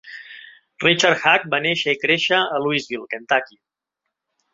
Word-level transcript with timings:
Richard 0.83 1.19
Haag 1.25 1.45
va 1.53 1.59
néixer 1.65 1.93
i 1.97 1.99
créixer 2.05 2.39
a 2.55 2.63
Louisville, 2.65 3.07
Kentucky. 3.13 3.61